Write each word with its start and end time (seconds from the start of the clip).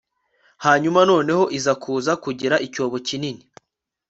hanyuma 0.65 0.99
noneho 1.11 1.43
iza 1.57 1.73
kuza 1.83 2.11
kugira 2.23 2.55
icyobo 2.67 2.95
kinini 3.07 3.41